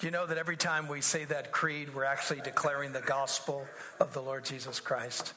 [0.00, 3.66] Do you know that every time we say that creed, we're actually declaring the gospel
[4.00, 5.34] of the Lord Jesus Christ?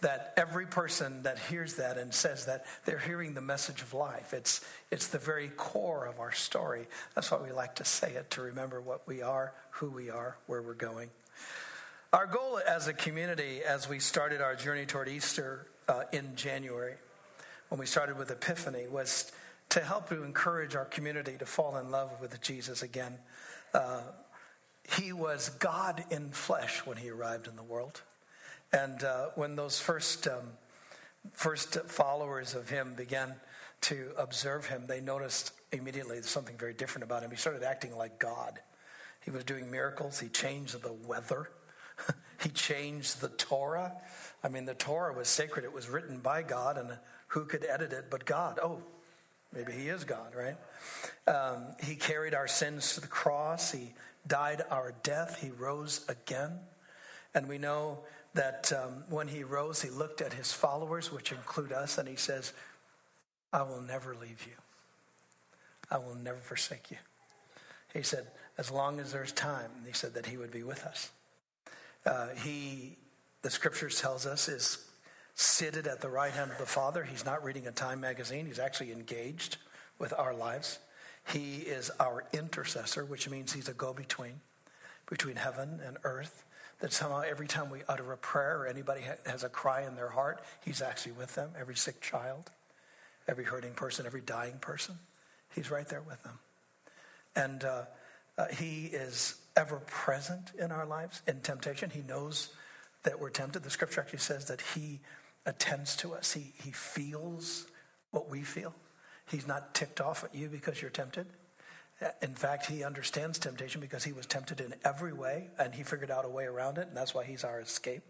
[0.00, 4.32] That every person that hears that and says that, they're hearing the message of life.
[4.32, 6.86] It's, it's the very core of our story.
[7.14, 10.38] That's why we like to say it, to remember what we are, who we are,
[10.46, 11.10] where we're going.
[12.14, 16.94] Our goal as a community, as we started our journey toward Easter uh, in January,
[17.68, 19.30] when we started with Epiphany, was
[19.68, 23.18] to help to encourage our community to fall in love with Jesus again.
[23.76, 24.00] Uh,
[24.96, 28.00] he was God in flesh when he arrived in the world.
[28.72, 30.52] And uh, when those first, um,
[31.32, 33.34] first followers of him began
[33.82, 37.30] to observe him, they noticed immediately something very different about him.
[37.30, 38.60] He started acting like God.
[39.22, 41.50] He was doing miracles, he changed the weather.
[42.42, 43.92] he changed the Torah.
[44.42, 45.66] I mean, the Torah was sacred.
[45.66, 46.96] It was written by God, and
[47.28, 48.58] who could edit it but God?
[48.62, 48.80] Oh,
[49.56, 50.56] maybe he is God, right?
[51.26, 53.72] Um, he carried our sins to the cross.
[53.72, 53.94] He
[54.26, 55.40] died our death.
[55.40, 56.52] He rose again.
[57.34, 58.00] And we know
[58.34, 62.16] that um, when he rose, he looked at his followers, which include us, and he
[62.16, 62.52] says,
[63.52, 64.52] I will never leave you.
[65.90, 66.98] I will never forsake you.
[67.94, 68.26] He said,
[68.58, 71.10] as long as there's time, he said that he would be with us.
[72.04, 72.96] Uh, he,
[73.42, 74.85] the scriptures tells us, is
[75.36, 77.04] seated at the right hand of the Father.
[77.04, 78.46] He's not reading a Time magazine.
[78.46, 79.58] He's actually engaged
[79.98, 80.78] with our lives.
[81.32, 84.40] He is our intercessor, which means he's a go between
[85.08, 86.42] between heaven and earth.
[86.80, 90.08] That somehow every time we utter a prayer or anybody has a cry in their
[90.08, 91.50] heart, he's actually with them.
[91.58, 92.50] Every sick child,
[93.28, 94.98] every hurting person, every dying person,
[95.54, 96.38] he's right there with them.
[97.34, 97.82] And uh,
[98.38, 101.90] uh, he is ever present in our lives in temptation.
[101.90, 102.50] He knows
[103.04, 103.62] that we're tempted.
[103.62, 105.00] The scripture actually says that he
[105.46, 107.66] attends to us, he, he feels
[108.10, 108.74] what we feel.
[109.30, 111.26] He's not ticked off at you because you're tempted.
[112.20, 116.10] In fact, he understands temptation because he was tempted in every way and he figured
[116.10, 118.02] out a way around it, and that's why he's our escape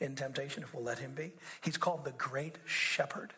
[0.00, 1.32] in temptation if we'll let him be.
[1.62, 3.32] He's called the great shepherd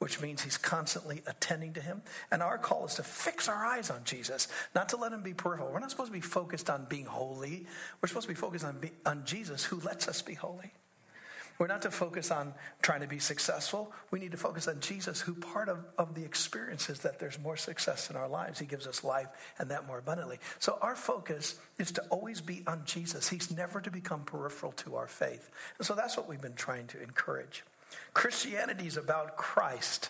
[0.00, 2.00] which means he's constantly attending to him.
[2.30, 5.34] And our call is to fix our eyes on Jesus, not to let him be
[5.34, 5.70] peripheral.
[5.70, 7.66] We're not supposed to be focused on being holy.
[8.00, 10.72] We're supposed to be focused on, be, on Jesus who lets us be holy.
[11.60, 13.92] We're not to focus on trying to be successful.
[14.10, 17.38] We need to focus on Jesus, who part of, of the experience is that there's
[17.38, 18.58] more success in our lives.
[18.58, 19.28] He gives us life
[19.58, 20.38] and that more abundantly.
[20.58, 23.28] So our focus is to always be on Jesus.
[23.28, 25.50] He's never to become peripheral to our faith.
[25.76, 27.62] And so that's what we've been trying to encourage.
[28.14, 30.08] Christianity is about Christ.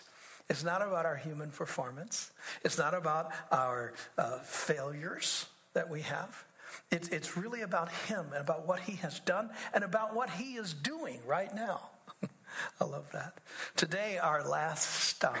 [0.49, 2.31] It's not about our human performance.
[2.63, 6.45] It's not about our uh, failures that we have.
[6.91, 10.55] It's, it's really about Him and about what He has done and about what He
[10.55, 11.89] is doing right now.
[12.81, 13.39] I love that.
[13.75, 15.37] Today, our last stop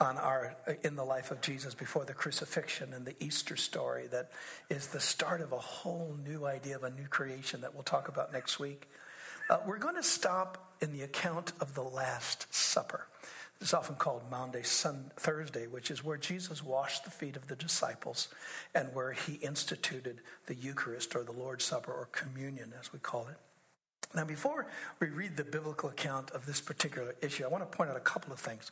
[0.00, 4.32] on our in the life of Jesus before the crucifixion and the Easter story that
[4.68, 8.08] is the start of a whole new idea of a new creation that we'll talk
[8.08, 8.88] about next week.
[9.48, 13.06] Uh, we're going to stop in the account of the Last Supper.
[13.60, 17.56] It's often called Maundy Sun, Thursday, which is where Jesus washed the feet of the
[17.56, 18.28] disciples
[18.74, 23.26] and where he instituted the Eucharist or the Lord's Supper or communion, as we call
[23.28, 23.36] it.
[24.14, 24.66] Now, before
[25.00, 28.00] we read the biblical account of this particular issue, I want to point out a
[28.00, 28.70] couple of things.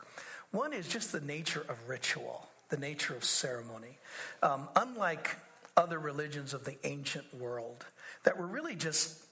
[0.51, 3.97] One is just the nature of ritual, the nature of ceremony.
[4.41, 5.35] Um, unlike
[5.75, 7.85] other religions of the ancient world
[8.23, 9.22] that were really just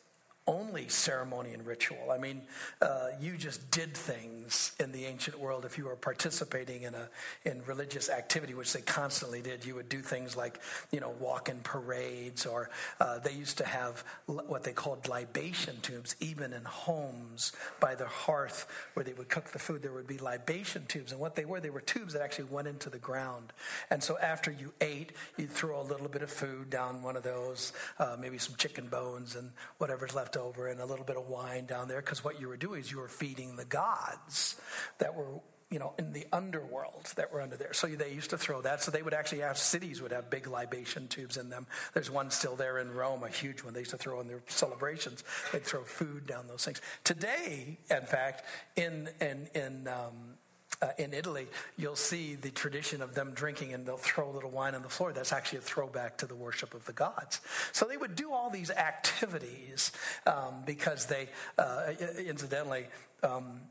[0.48, 2.10] only ceremony and ritual.
[2.12, 2.42] I mean,
[2.82, 7.10] uh, you just did things in the ancient world if you were participating in a
[7.46, 9.66] in religious activity, which they constantly did.
[9.66, 10.60] You would do things like,
[10.92, 12.70] you know, walk in parades, or
[13.00, 18.08] uh, they used to have what they called libation tubes, even in homes by the
[18.08, 19.84] hearth where they would cook the food.
[19.84, 22.68] There would be libation tubes, and what they were, they were tubes that actually went
[22.68, 23.54] into the ground.
[23.90, 27.24] And so after you ate, you'd throw a little bit of food down one of
[27.24, 31.28] those, uh, maybe some chicken bones and whatever's left over and a little bit of
[31.28, 34.60] wine down there because what you were doing is you were feeding the gods
[35.00, 37.74] that were you know in the underworld that were under there.
[37.74, 38.84] So they used to throw that.
[38.84, 41.66] So they would actually have cities would have big libation tubes in them.
[41.94, 43.74] There's one still there in rome a huge one.
[43.74, 45.24] They used to throw in their celebrations.
[45.52, 46.82] They'd throw food down those things.
[47.04, 48.44] Today in fact
[48.76, 50.36] in in in um,
[50.82, 51.48] uh, in Italy,
[51.78, 54.90] you'll see the tradition of them drinking and they'll throw a little wine on the
[54.90, 55.14] floor.
[55.14, 57.42] That's actually a throwback to the worship of the gods.
[57.72, 59.92] So they would do all these activities
[60.26, 62.88] um, because they, uh, incidentally,
[63.24, 63.62] um,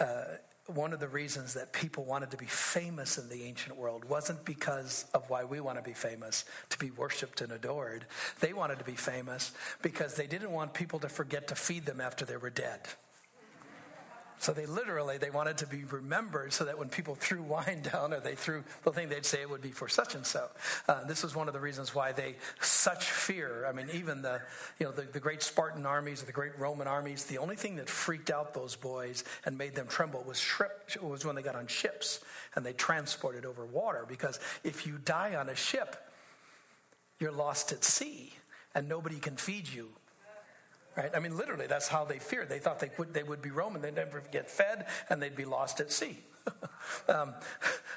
[0.00, 0.24] uh,
[0.66, 4.44] one of the reasons that people wanted to be famous in the ancient world wasn't
[4.44, 8.04] because of why we want to be famous, to be worshiped and adored.
[8.40, 12.00] They wanted to be famous because they didn't want people to forget to feed them
[12.00, 12.80] after they were dead.
[14.38, 18.12] So they literally they wanted to be remembered so that when people threw wine down
[18.12, 20.48] or they threw the thing, they'd say it would be for such and so.
[20.88, 23.66] Uh, this was one of the reasons why they such fear.
[23.66, 24.40] I mean, even the
[24.78, 27.76] you know the, the great Spartan armies or the great Roman armies, the only thing
[27.76, 31.56] that freaked out those boys and made them tremble was ship, was when they got
[31.56, 32.20] on ships
[32.54, 34.04] and they transported over water.
[34.08, 35.96] Because if you die on a ship,
[37.18, 38.32] you're lost at sea
[38.74, 39.95] and nobody can feed you
[40.96, 41.10] right?
[41.14, 42.48] I mean, literally, that's how they feared.
[42.48, 45.44] They thought they would, they would be Roman, they'd never get fed, and they'd be
[45.44, 46.18] lost at sea.
[47.08, 47.34] um,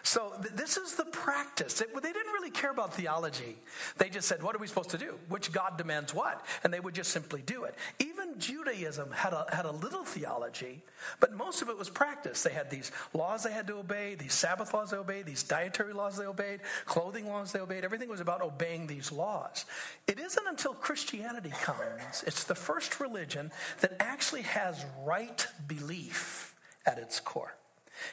[0.03, 1.81] so th- this is the practice.
[1.81, 3.57] It, they didn't really care about theology.
[3.97, 5.15] They just said, "What are we supposed to do?
[5.27, 7.75] Which God demands what?" And they would just simply do it.
[7.99, 10.81] Even Judaism had a, had a little theology,
[11.19, 12.43] but most of it was practice.
[12.43, 15.93] They had these laws they had to obey, these Sabbath laws they obeyed, these dietary
[15.93, 17.83] laws they obeyed, clothing laws they obeyed.
[17.83, 19.65] Everything was about obeying these laws.
[20.07, 23.51] It isn't until Christianity comes, it's the first religion
[23.81, 26.55] that actually has right belief
[26.85, 27.55] at its core.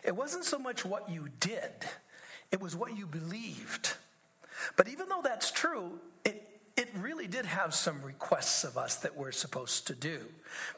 [0.04, 1.72] It wasn't so much what you did,
[2.52, 3.94] it was what you believed.
[4.76, 6.42] But even though that's true, it,
[6.76, 10.20] it really did have some requests of us that we're supposed to do.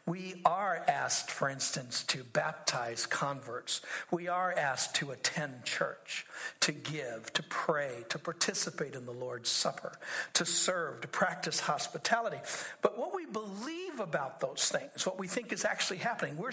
[0.07, 3.81] We are asked, for instance, to baptize converts.
[4.11, 6.25] We are asked to attend church,
[6.61, 9.93] to give, to pray, to participate in the Lord's Supper,
[10.35, 12.39] to serve, to practice hospitality.
[12.81, 16.53] But what we believe about those things, what we think is actually happening, we're,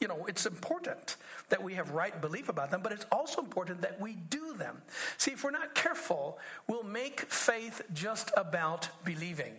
[0.00, 1.16] you know, it's important
[1.48, 4.80] that we have right belief about them, but it's also important that we do them.
[5.16, 9.54] See, if we're not careful, we'll make faith just about believing.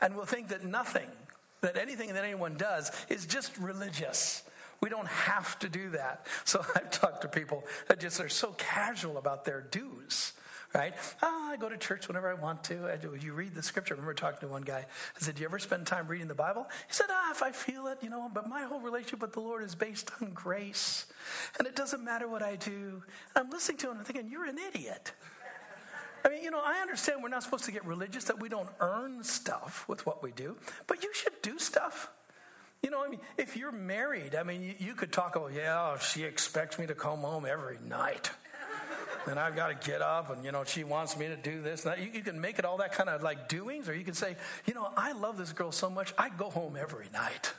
[0.00, 1.08] And we'll think that nothing,
[1.60, 4.42] that anything that anyone does is just religious.
[4.80, 6.26] We don't have to do that.
[6.44, 10.32] So I've talked to people that just are so casual about their dues
[10.74, 10.94] right?
[11.22, 12.90] Oh, I go to church whenever I want to.
[12.90, 13.16] I do.
[13.18, 13.94] You read the scripture.
[13.94, 14.84] I remember talking to one guy.
[15.16, 16.66] I said, Do you ever spend time reading the Bible?
[16.86, 19.40] He said, Ah, if I feel it, you know, but my whole relationship with the
[19.40, 21.06] Lord is based on grace.
[21.58, 23.02] And it doesn't matter what I do.
[23.34, 25.12] And I'm listening to him and I'm thinking, You're an idiot.
[26.24, 28.68] I mean, you know, I understand we're not supposed to get religious, that we don't
[28.80, 30.56] earn stuff with what we do,
[30.88, 32.10] but you should do stuff.
[32.82, 35.96] You know, I mean, if you're married, I mean, you, you could talk, oh, yeah,
[35.98, 38.30] she expects me to come home every night
[39.28, 41.84] and I've got to get up, and you know, she wants me to do this.
[41.84, 42.02] And that.
[42.02, 44.36] You, you can make it all that kind of like doings, or you can say,
[44.66, 47.52] you know, I love this girl so much, I go home every night.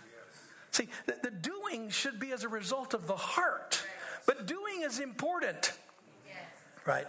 [0.71, 3.83] See, the, the doing should be as a result of the heart,
[4.25, 5.73] but doing is important,
[6.85, 7.07] right?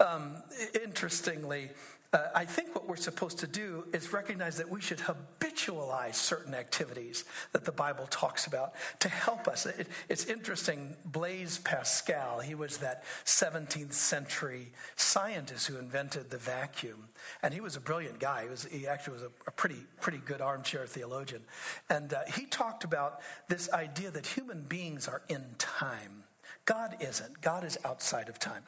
[0.00, 0.36] Um,
[0.82, 1.70] interestingly,
[2.12, 6.54] uh, I think what we're supposed to do is recognize that we should habitualize certain
[6.54, 9.64] activities that the Bible talks about to help us.
[9.64, 17.08] It, it's interesting, Blaise Pascal, he was that 17th century scientist who invented the vacuum.
[17.44, 18.42] And he was a brilliant guy.
[18.42, 21.42] He, was, he actually was a, a pretty, pretty good armchair theologian.
[21.88, 26.24] And uh, he talked about this idea that human beings are in time.
[26.64, 27.40] God isn't.
[27.40, 28.62] God is outside of time.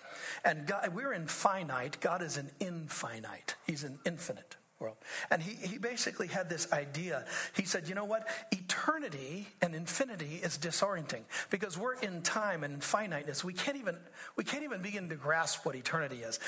[0.45, 2.01] And God, we're in finite.
[2.01, 3.55] God is an infinite.
[3.67, 4.97] He's an infinite world.
[5.31, 7.25] And he, he basically had this idea.
[7.55, 8.27] He said, you know what?
[8.51, 13.45] Eternity and infinity is disorienting because we're in time and finiteness.
[13.45, 13.97] We can't even
[14.37, 16.41] we can't even begin to grasp what eternity is.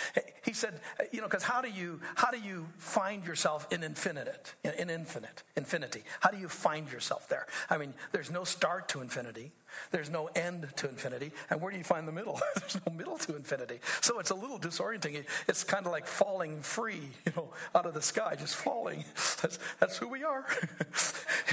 [0.45, 0.81] He said,
[1.13, 5.45] you know, because how do you how do you find yourself in infinite in infinite
[5.57, 6.03] infinity?
[6.21, 7.47] How do you find yourself there?
[7.71, 9.53] I mean, there's no start to infinity.
[9.91, 11.33] There's no end to infinity.
[11.51, 12.41] And where do you find the middle?
[12.57, 13.81] There's no middle to infinity.
[14.01, 15.25] So it's a little disorienting.
[15.49, 19.05] It's kind of like falling free, you know, out of the sky, just falling.
[19.43, 20.47] That's, that's who we are.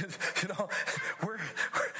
[0.00, 0.68] you know,
[1.22, 1.38] we're,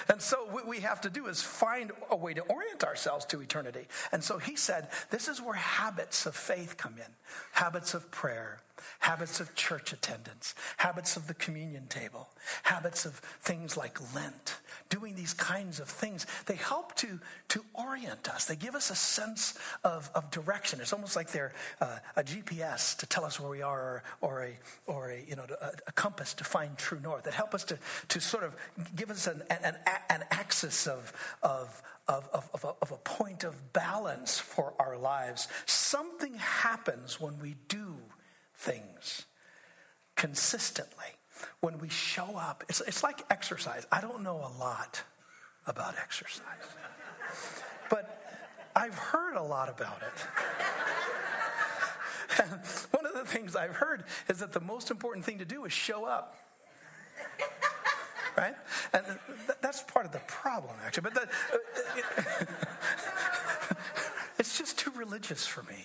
[0.09, 3.41] and so what we have to do is find a way to orient ourselves to
[3.41, 3.87] eternity.
[4.11, 7.13] And so he said, this is where habits of faith come in.
[7.53, 8.63] Habits of prayer,
[9.01, 12.29] habits of church attendance, habits of the communion table,
[12.65, 14.57] habits of things like Lent,
[14.89, 16.27] doing these kinds of things.
[16.47, 18.45] They help to, to orient us.
[18.45, 20.81] They give us a sense of, of direction.
[20.81, 24.45] It's almost like they're uh, a GPS to tell us where we are or, or,
[24.45, 27.65] a, or a, you know, a, a, compass to find true north that help us
[27.65, 28.57] to, to sort of
[28.97, 29.77] give us an, an,
[30.11, 31.13] an axis of,
[31.43, 35.49] of, of, of, of, a, of a point of balance for our lives.
[35.67, 37.97] Something happens when we do
[38.63, 39.27] things
[40.15, 41.17] consistently,
[41.61, 42.63] when we show up.
[42.69, 43.87] It's, it's like exercise.
[43.91, 45.03] I don't know a lot
[45.67, 46.45] about exercise,
[47.91, 48.23] but
[48.75, 50.27] I've heard a lot about it.
[52.41, 52.51] And
[52.93, 55.73] one of the things I've heard is that the most important thing to do is
[55.73, 56.37] show up.
[58.37, 58.55] Right?
[58.95, 59.05] And
[59.61, 61.11] that's part of the problem, actually.
[61.13, 61.27] But uh,
[64.39, 65.85] it's just too religious for me.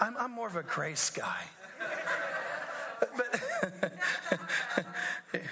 [0.00, 1.42] I'm, I'm more of a grace guy.
[3.00, 3.40] But,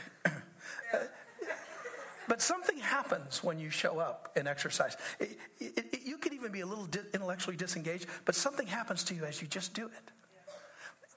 [2.29, 4.97] but something happens when you show up in exercise.
[5.19, 9.15] It, it, it, you could even be a little intellectually disengaged, but something happens to
[9.15, 10.11] you as you just do it.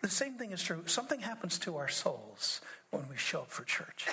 [0.01, 0.83] The same thing is true.
[0.85, 4.07] Something happens to our souls when we show up for church.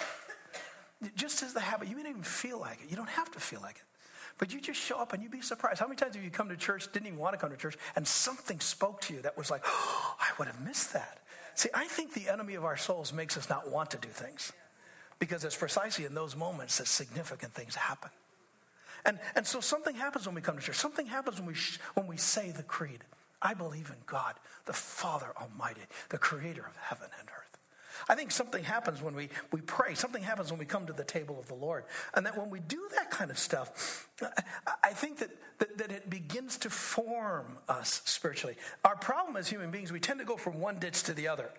[1.14, 2.90] Just as the habit, you may not even feel like it.
[2.90, 3.93] You don't have to feel like it.
[4.38, 5.78] But you just show up and you'd be surprised.
[5.78, 7.76] How many times have you come to church, didn't even want to come to church,
[7.94, 11.18] and something spoke to you that was like, oh, I would have missed that.
[11.54, 14.52] See, I think the enemy of our souls makes us not want to do things
[15.20, 18.10] because it's precisely in those moments that significant things happen.
[19.04, 20.76] And, and so something happens when we come to church.
[20.76, 23.04] Something happens when we, sh- when we say the creed.
[23.40, 27.43] I believe in God, the Father Almighty, the creator of heaven and earth.
[28.08, 29.94] I think something happens when we, we pray.
[29.94, 31.84] Something happens when we come to the table of the Lord.
[32.14, 34.08] And that when we do that kind of stuff,
[34.82, 38.56] I think that, that, that it begins to form us spiritually.
[38.84, 41.50] Our problem as human beings, we tend to go from one ditch to the other.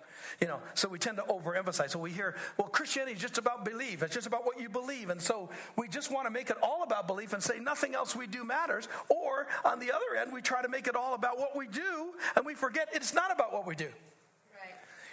[0.42, 1.92] You know, so we tend to overemphasize.
[1.92, 4.02] So we hear, well, Christianity is just about belief.
[4.02, 5.10] It's just about what you believe.
[5.10, 8.16] And so we just want to make it all about belief and say nothing else
[8.16, 8.88] we do matters.
[9.10, 12.14] Or on the other end, we try to make it all about what we do
[12.36, 13.90] and we forget it's not about what we do.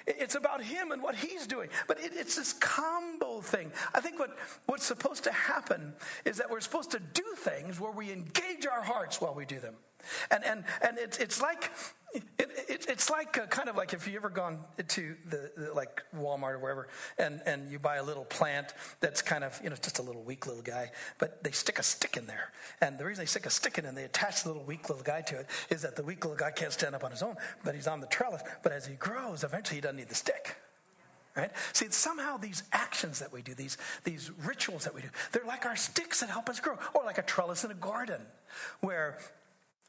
[0.07, 1.69] It's about him and what he's doing.
[1.87, 3.73] But it, it's this combo thing.
[3.95, 5.95] I think what, what's supposed to happen
[6.25, 9.59] is that we're supposed to do things where we engage our hearts while we do
[9.59, 9.75] them.
[10.31, 11.71] And, and, and it's, it's like
[12.15, 15.73] it, it, it's like uh, kind of like if you ever gone to the, the,
[15.73, 19.71] like Walmart or wherever, and, and you buy a little plant that's kind of you
[19.71, 22.99] know just a little weak little guy, but they stick a stick in there, and
[22.99, 25.23] the reason they stick a stick in and they attach the little weak little guy
[25.23, 27.75] to it is that the weak little guy can't stand up on his own, but
[27.75, 28.43] he's on the trellis.
[28.63, 30.57] But as he grows, eventually he doesn't need the stick.
[31.35, 31.51] Right?
[31.73, 35.65] See, somehow these actions that we do, these, these rituals that we do, they're like
[35.65, 38.21] our sticks that help us grow, or like a trellis in a garden,
[38.81, 39.17] where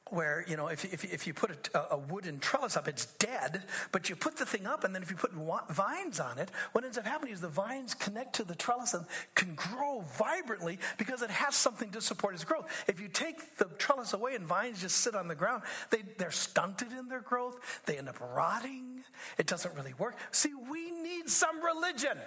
[0.09, 3.63] where you know if, if, if you put a, a, wooden trellis up it's dead
[3.91, 5.31] but you put the thing up and then if you put
[5.69, 9.05] vines on it what ends up happening is the vines connect to the trellis and
[9.33, 13.65] can grow vibrantly because it has something to support its growth if you take the
[13.77, 17.81] trellis away and vines just sit on the ground they, they're stunted in their growth
[17.85, 19.03] they end up rotting
[19.37, 22.17] it doesn't really work see we need some religion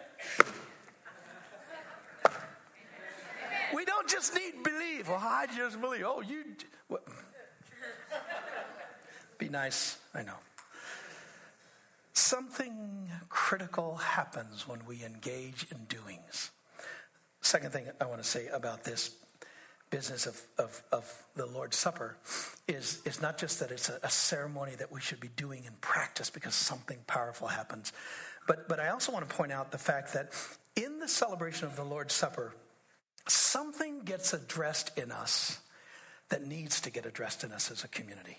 [3.75, 5.09] we don't just need belief.
[5.09, 6.05] Well, I just believe.
[6.07, 6.45] Oh, you.
[6.89, 7.03] What?
[9.39, 10.37] Be nice, I know.
[12.13, 16.51] Something critical happens when we engage in doings.
[17.43, 19.15] Second thing I want to say about this
[19.91, 22.17] business of, of, of the Lord's Supper
[22.67, 25.73] is, is not just that it's a, a ceremony that we should be doing in
[25.81, 27.93] practice because something powerful happens,
[28.49, 30.33] but, but I also want to point out the fact that
[30.75, 32.55] in the celebration of the Lord's Supper,
[33.29, 35.61] something gets addressed in us
[36.31, 38.39] that needs to get addressed in us as a community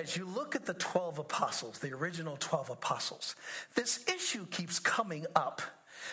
[0.00, 3.36] as you look at the 12 apostles, the original 12 apostles,
[3.74, 5.60] this issue keeps coming up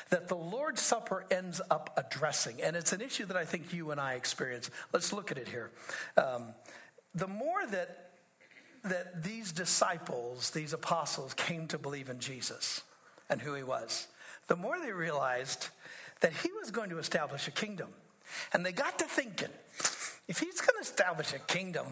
[0.10, 2.62] that the Lord's Supper ends up addressing.
[2.62, 4.70] And it's an issue that I think you and I experience.
[4.92, 5.72] Let's look at it here.
[6.18, 6.54] Um,
[7.16, 8.12] the more that,
[8.84, 12.82] that these disciples, these apostles, came to believe in Jesus
[13.30, 14.08] and who he was,
[14.48, 15.70] the more they realized
[16.20, 17.88] that he was going to establish a kingdom.
[18.52, 19.50] And they got to thinking,
[20.28, 21.86] if he's going to establish a kingdom,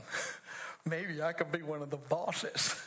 [0.86, 2.82] maybe I could be one of the bosses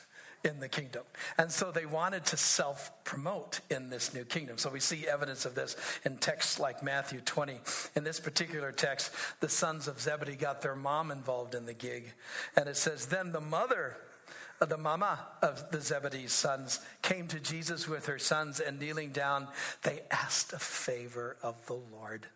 [0.45, 1.03] in the kingdom.
[1.37, 4.59] And so they wanted to self promote in this new kingdom.
[4.59, 7.61] So we see evidence of this in texts like Matthew 20.
[7.97, 12.13] In this particular text, the sons of Zebedee got their mom involved in the gig.
[12.57, 13.97] And it says, Then the mother
[14.61, 19.11] uh, the mama of the Zebedee's sons came to Jesus with her sons, and kneeling
[19.11, 19.47] down,
[19.83, 22.27] they asked a favor of the Lord.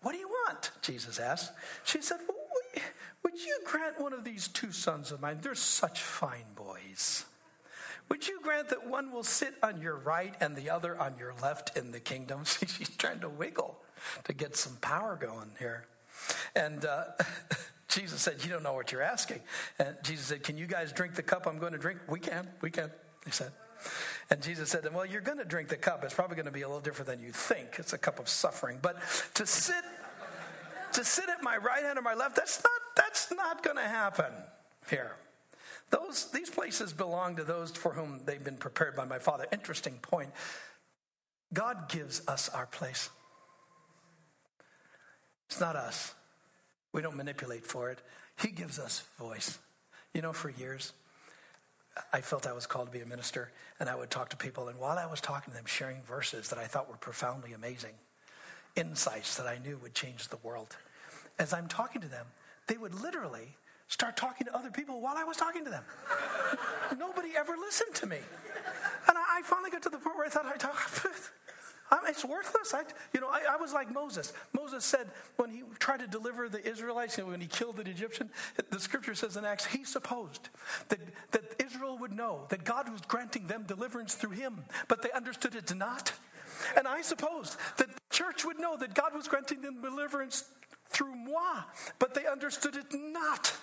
[0.00, 0.72] What do you want?
[0.82, 1.52] Jesus asked.
[1.84, 2.41] She said, well,
[3.22, 5.38] would you grant one of these two sons of mine?
[5.40, 7.24] They're such fine boys.
[8.08, 11.34] Would you grant that one will sit on your right and the other on your
[11.42, 12.44] left in the kingdom?
[12.44, 13.78] See, she's trying to wiggle
[14.24, 15.86] to get some power going here.
[16.54, 17.04] And uh,
[17.88, 19.40] Jesus said, You don't know what you're asking.
[19.78, 22.00] And Jesus said, Can you guys drink the cup I'm going to drink?
[22.08, 22.90] We can, we can,
[23.24, 23.52] he said.
[24.30, 26.04] And Jesus said, Well, you're going to drink the cup.
[26.04, 27.76] It's probably going to be a little different than you think.
[27.78, 28.78] It's a cup of suffering.
[28.80, 29.00] But
[29.34, 29.84] to sit
[30.94, 33.82] to sit at my right hand or my left, that's not, that's not going to
[33.82, 34.32] happen
[34.90, 35.16] here.
[35.90, 39.46] Those, these places belong to those for whom they've been prepared by my Father.
[39.52, 40.30] Interesting point.
[41.52, 43.10] God gives us our place.
[45.48, 46.14] It's not us.
[46.92, 48.00] We don't manipulate for it.
[48.40, 49.58] He gives us voice.
[50.14, 50.94] You know, for years,
[52.12, 54.68] I felt I was called to be a minister, and I would talk to people,
[54.68, 57.92] and while I was talking to them, sharing verses that I thought were profoundly amazing,
[58.76, 60.76] insights that I knew would change the world.
[61.38, 62.26] As I'm talking to them,
[62.66, 63.56] they would literally
[63.88, 65.84] start talking to other people while I was talking to them.
[66.98, 68.18] Nobody ever listened to me.
[69.08, 72.72] And I, finally got to the point where I thought, I, I, it's worthless.
[72.72, 74.32] I, you know, I, I, was like Moses.
[74.56, 78.30] Moses said when he tried to deliver the Israelites, when he killed the Egyptian,
[78.70, 80.48] the scripture says in Acts, he supposed
[80.88, 81.00] that,
[81.32, 85.54] that Israel would know that God was granting them deliverance through him, but they understood
[85.54, 86.12] it not.
[86.76, 90.44] And I supposed that the church would know that God was granting them deliverance
[90.88, 91.62] through moi,
[91.98, 93.54] but they understood it not.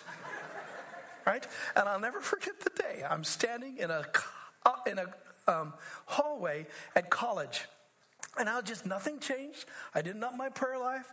[1.25, 1.45] Right?
[1.75, 4.05] And I'll never forget the day I'm standing in a
[4.65, 5.05] uh, in a
[5.47, 5.73] um,
[6.05, 7.65] hallway at college.
[8.37, 9.65] And I was just, nothing changed.
[9.93, 11.11] I didn't up my prayer life.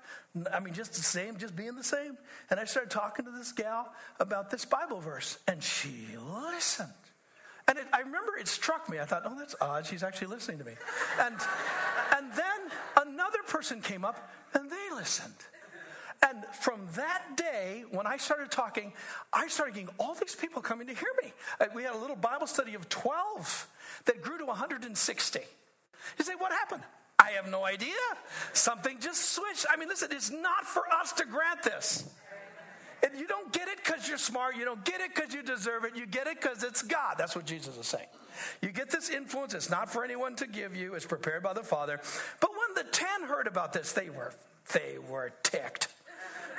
[0.52, 2.18] I mean, just the same, just being the same.
[2.50, 6.92] And I started talking to this gal about this Bible verse, and she listened.
[7.68, 9.00] And it, I remember it struck me.
[9.00, 9.86] I thought, oh, that's odd.
[9.86, 10.74] She's actually listening to me.
[11.20, 11.34] And,
[12.16, 15.34] and then another person came up, and they listened.
[16.22, 18.92] And from that day, when I started talking,
[19.32, 21.32] I started getting all these people coming to hear me.
[21.60, 23.68] Uh, we had a little Bible study of 12
[24.06, 25.40] that grew to 160.
[26.18, 26.82] You say, what happened?
[27.18, 27.92] I have no idea.
[28.52, 29.66] Something just switched.
[29.70, 32.08] I mean, listen, it's not for us to grant this.
[33.02, 34.56] And you don't get it because you're smart.
[34.56, 35.96] You don't get it because you deserve it.
[35.96, 37.16] You get it because it's God.
[37.18, 38.06] That's what Jesus is saying.
[38.62, 39.54] You get this influence.
[39.54, 40.94] It's not for anyone to give you.
[40.94, 42.00] It's prepared by the Father.
[42.40, 44.32] But when the ten heard about this, they were
[44.72, 45.88] they were ticked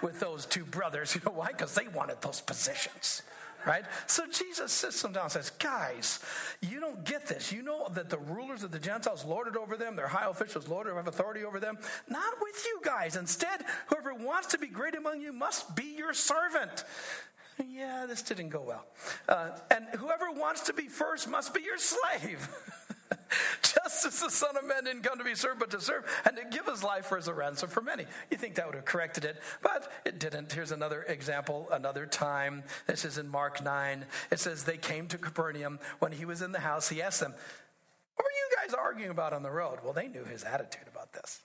[0.01, 1.15] with those two brothers.
[1.15, 1.47] You know why?
[1.47, 3.23] Because they wanted those positions.
[3.65, 3.83] Right?
[4.05, 6.19] So Jesus sits them down and says, Guys,
[6.61, 7.51] you don't get this.
[7.51, 10.91] You know that the rulers of the Gentiles lorded over them, their high officials lorded
[10.91, 11.77] over, have authority over them.
[12.07, 13.15] Not with you guys.
[13.15, 16.83] Instead, whoever wants to be great among you must be your servant.
[17.65, 18.85] Yeah, this didn't go well.
[19.27, 22.47] Uh, and whoever wants to be first must be your slave.
[23.61, 26.35] Just as the Son of Man didn't come to be served, but to serve and
[26.37, 28.05] to give his life as a ransom for many.
[28.31, 30.51] You think that would have corrected it, but it didn't.
[30.51, 32.63] Here's another example, another time.
[32.85, 34.05] This is in Mark 9.
[34.31, 35.79] It says, They came to Capernaum.
[35.99, 37.33] When he was in the house, he asked them,
[38.15, 39.79] What were you guys arguing about on the road?
[39.83, 41.41] Well, they knew his attitude about this.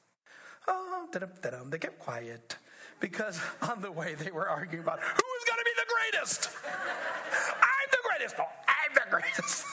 [0.68, 2.56] Oh, da-dum, they kept quiet
[3.00, 6.48] because on the way they were arguing about who's going to be the greatest.
[6.64, 8.38] I'm the greatest.
[8.38, 9.66] No, I'm the greatest.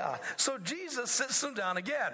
[0.00, 0.16] Yeah.
[0.38, 2.12] So Jesus sits them down again.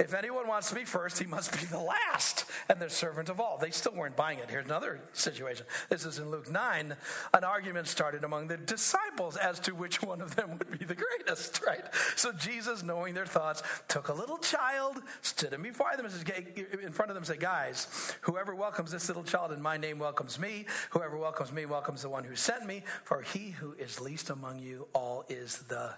[0.00, 3.38] If anyone wants to be first, he must be the last and the servant of
[3.38, 3.58] all.
[3.58, 4.50] They still weren't buying it.
[4.50, 5.64] Here's another situation.
[5.88, 6.96] This is in Luke 9.
[7.34, 10.96] An argument started among the disciples as to which one of them would be the
[10.96, 11.84] greatest, right?
[12.16, 17.12] So Jesus, knowing their thoughts, took a little child, stood him before them, in front
[17.12, 20.66] of them, and said, Guys, whoever welcomes this little child in my name welcomes me.
[20.90, 22.82] Whoever welcomes me welcomes the one who sent me.
[23.04, 25.94] For he who is least among you all is the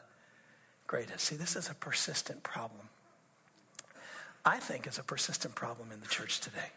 [0.90, 1.26] greatest.
[1.26, 2.88] See, this is a persistent problem.
[4.44, 6.72] I think it's a persistent problem in the church today.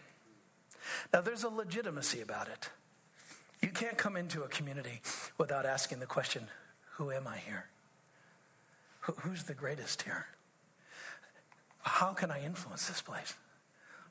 [1.12, 2.69] Now, there's a legitimacy about it.
[3.60, 5.02] You can't come into a community
[5.39, 6.43] without asking the question,
[6.97, 7.65] Who am I here?
[8.99, 10.28] Who's the greatest here?
[11.82, 13.34] How can I influence this place?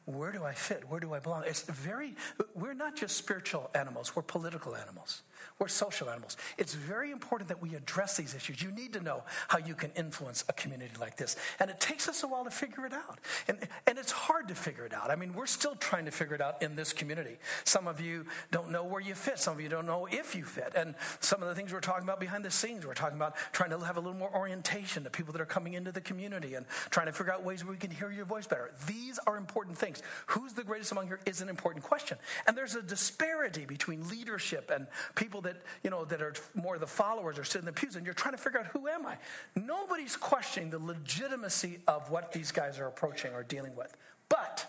[0.05, 0.91] Where do I fit?
[0.91, 1.45] Where do I belong?
[1.47, 2.17] It's very,
[2.57, 5.23] we're not just spiritual animals, we're political animals.
[5.59, 6.37] We're social animals.
[6.59, 8.63] It's very important that we address these issues.
[8.63, 11.37] You need to know how you can influence a community like this.
[11.61, 13.19] And it takes us a while to figure it out.
[13.49, 15.11] And, and it's hard to figure it out.
[15.11, 17.37] I mean, we're still trying to figure it out in this community.
[17.65, 20.45] Some of you don't know where you fit, some of you don't know if you
[20.45, 20.73] fit.
[20.75, 23.71] And some of the things we're talking about behind the scenes, we're talking about trying
[23.71, 26.67] to have a little more orientation to people that are coming into the community and
[26.91, 28.73] trying to figure out ways where we can hear your voice better.
[28.87, 30.03] These are important things.
[30.27, 32.19] Who's the greatest among you is an important question.
[32.47, 36.79] And there's a disparity between leadership and people that that, you know, that are more
[36.79, 39.07] the followers are sitting in the pews and you're trying to figure out who am
[39.07, 39.17] I?
[39.57, 43.97] Nobody's questioning the legitimacy of what these guys are approaching or dealing with.
[44.29, 44.67] But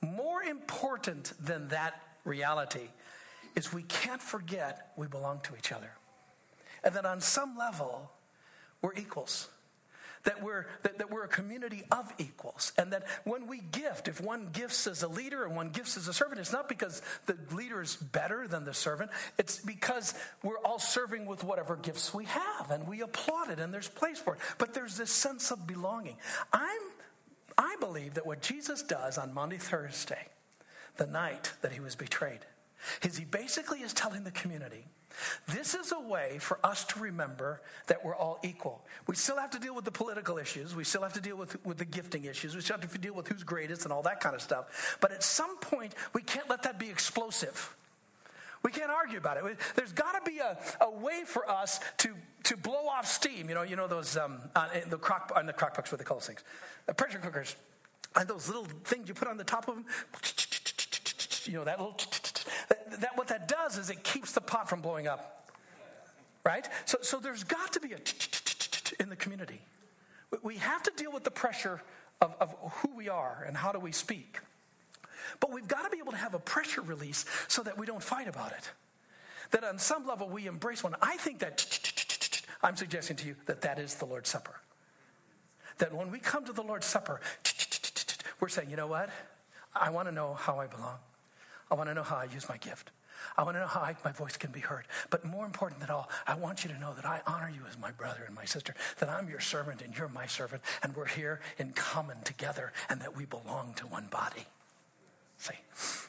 [0.00, 2.88] more important than that reality
[3.54, 5.90] is we can't forget we belong to each other.
[6.84, 8.10] And that on some level,
[8.82, 9.48] we're equals
[10.26, 12.72] that we're, that, that we're a community of equals.
[12.76, 16.08] And that when we gift, if one gifts as a leader and one gifts as
[16.08, 19.10] a servant, it's not because the leader is better than the servant.
[19.38, 23.72] It's because we're all serving with whatever gifts we have and we applaud it and
[23.72, 24.40] there's place for it.
[24.58, 26.16] But there's this sense of belonging.
[26.52, 26.82] I'm,
[27.56, 30.28] I believe that what Jesus does on Maundy, Thursday,
[30.96, 32.40] the night that he was betrayed,
[33.02, 34.86] is he basically is telling the community
[35.48, 38.84] this is a way for us to remember that we're all equal.
[39.06, 40.74] We still have to deal with the political issues.
[40.74, 42.54] We still have to deal with, with the gifting issues.
[42.54, 44.96] We still have to deal with who's greatest and all that kind of stuff.
[45.00, 47.74] But at some point, we can't let that be explosive.
[48.62, 49.58] We can't argue about it.
[49.76, 53.48] There's got to be a, a way for us to, to blow off steam.
[53.48, 56.04] You know, you know those um, on the crock on the crock pots with the
[56.04, 56.42] coal sinks,
[56.86, 57.54] the pressure cookers,
[58.16, 59.84] and those little things you put on the top of them.
[61.44, 61.94] You know that little
[63.00, 65.50] that what that does is it keeps the pot from blowing up.
[66.44, 66.66] Right?
[66.84, 67.98] So, so there's got to be a
[69.00, 69.60] in the community.
[70.42, 71.82] We have to deal with the pressure
[72.20, 74.38] of, of who we are and how do we speak.
[75.40, 78.02] But we've got to be able to have a pressure release so that we don't
[78.02, 78.70] fight about it.
[79.50, 80.94] That on some level we embrace one.
[81.02, 84.60] I think that I'm suggesting to you that that is the Lord's Supper.
[85.78, 87.20] That when we come to the Lord's Supper,
[88.40, 89.10] we're saying, you know what?
[89.74, 90.98] I want to know how I belong.
[91.70, 92.90] I want to know how I use my gift.
[93.36, 94.86] I want to know how I, my voice can be heard.
[95.10, 97.78] But more important than all, I want you to know that I honor you as
[97.78, 101.06] my brother and my sister, that I'm your servant and you're my servant, and we're
[101.06, 104.46] here in common together, and that we belong to one body.
[105.38, 105.54] See?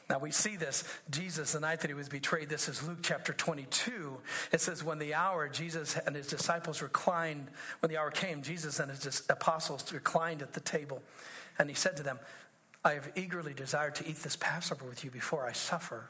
[0.08, 0.84] Now we see this.
[1.10, 4.16] Jesus, the night that he was betrayed, this is Luke chapter 22.
[4.52, 7.48] It says, When the hour, Jesus and his disciples reclined,
[7.80, 11.02] when the hour came, Jesus and his apostles reclined at the table.
[11.58, 12.18] And he said to them,
[12.88, 16.08] I have eagerly desired to eat this Passover with you before I suffer.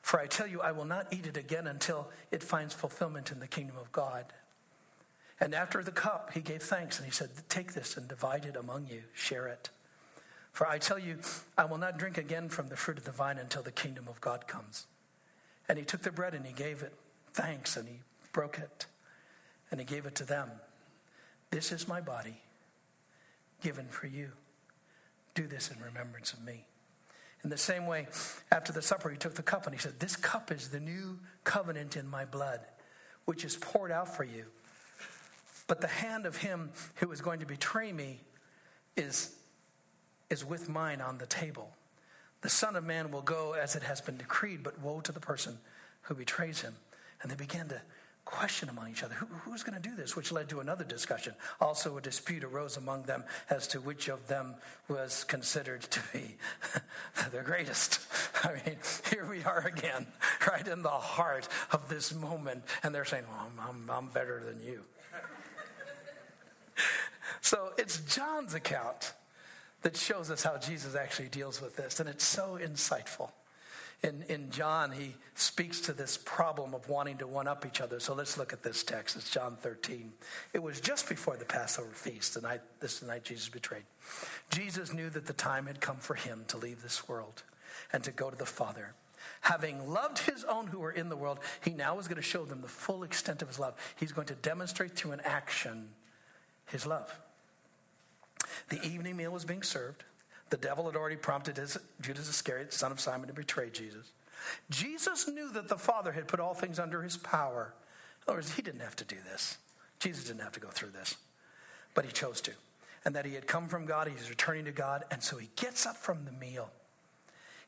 [0.00, 3.38] For I tell you, I will not eat it again until it finds fulfillment in
[3.38, 4.24] the kingdom of God.
[5.40, 8.56] And after the cup, he gave thanks and he said, Take this and divide it
[8.56, 9.68] among you, share it.
[10.52, 11.18] For I tell you,
[11.58, 14.18] I will not drink again from the fruit of the vine until the kingdom of
[14.22, 14.86] God comes.
[15.68, 16.94] And he took the bread and he gave it
[17.34, 17.96] thanks and he
[18.32, 18.86] broke it
[19.70, 20.50] and he gave it to them.
[21.50, 22.40] This is my body
[23.60, 24.32] given for you.
[25.36, 26.64] Do this in remembrance of me.
[27.44, 28.08] In the same way,
[28.50, 31.20] after the supper, he took the cup and he said, This cup is the new
[31.44, 32.60] covenant in my blood,
[33.26, 34.46] which is poured out for you.
[35.68, 38.20] But the hand of him who is going to betray me
[38.96, 39.36] is
[40.30, 41.70] is with mine on the table.
[42.40, 45.20] The Son of Man will go as it has been decreed, but woe to the
[45.20, 45.58] person
[46.02, 46.74] who betrays him.
[47.22, 47.80] And they began to
[48.26, 51.34] question among each other who, who's going to do this, which led to another discussion.
[51.60, 54.54] Also, a dispute arose among them as to which of them
[54.88, 56.36] was considered to be
[57.32, 58.00] the greatest.
[58.44, 58.76] I mean,
[59.10, 60.06] here we are again,
[60.46, 64.42] right in the heart of this moment, and they're saying, Well, I'm, I'm, I'm better
[64.44, 64.82] than you.
[67.40, 69.14] so it's John's account
[69.82, 72.00] that shows us how Jesus actually deals with this.
[72.00, 73.30] And it's so insightful.
[74.02, 77.98] In, in John, he speaks to this problem of wanting to one up each other.
[77.98, 79.16] So let's look at this text.
[79.16, 80.12] It's John 13.
[80.52, 83.84] It was just before the Passover feast, the night, this is the night Jesus betrayed.
[84.50, 87.42] Jesus knew that the time had come for him to leave this world
[87.92, 88.94] and to go to the Father.
[89.40, 92.44] Having loved his own who were in the world, he now was going to show
[92.44, 93.74] them the full extent of his love.
[93.96, 95.88] He's going to demonstrate through an action
[96.66, 97.18] his love.
[98.68, 100.04] The evening meal was being served.
[100.50, 104.12] The devil had already prompted his, Judas Iscariot, son of Simon, to betray Jesus.
[104.70, 107.74] Jesus knew that the Father had put all things under his power.
[108.22, 109.58] In other words, he didn't have to do this.
[109.98, 111.16] Jesus didn't have to go through this,
[111.94, 112.52] but he chose to.
[113.04, 115.86] And that he had come from God, he's returning to God, and so he gets
[115.86, 116.70] up from the meal.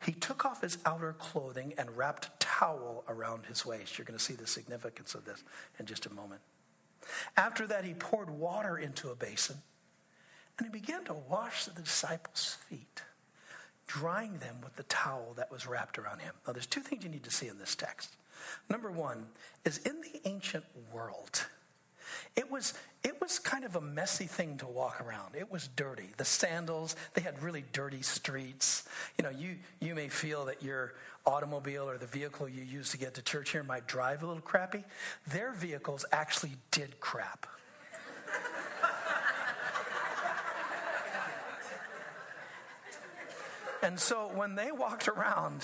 [0.04, 3.98] He took off his outer clothing and wrapped a towel around his waist.
[3.98, 5.42] You're going to see the significance of this
[5.78, 6.40] in just a moment.
[7.36, 9.56] After that, he poured water into a basin
[10.58, 13.02] and he began to wash the disciples' feet,
[13.86, 16.34] drying them with the towel that was wrapped around him.
[16.46, 18.16] Now, there's two things you need to see in this text.
[18.68, 19.26] Number one
[19.64, 21.46] is in the ancient world,
[22.36, 25.34] it was, it was kind of a messy thing to walk around.
[25.34, 26.10] It was dirty.
[26.16, 28.88] The sandals, they had really dirty streets.
[29.18, 30.94] You know, you, you may feel that your
[31.26, 34.42] automobile or the vehicle you use to get to church here might drive a little
[34.42, 34.84] crappy.
[35.26, 37.46] Their vehicles actually did crap.
[43.82, 45.62] And so when they walked around,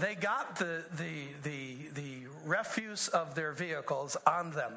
[0.00, 4.72] they got the, the, the, the refuse of their vehicles on them.